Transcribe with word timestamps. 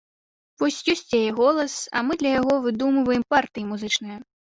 Вось 0.61 0.77
ёсць 0.93 1.11
яе 1.19 1.29
голас, 1.39 1.75
а 1.99 2.03
мы 2.07 2.17
для 2.21 2.31
яго 2.39 2.55
прыдумваем 2.63 3.21
партыі 3.35 3.67
музычныя. 3.75 4.17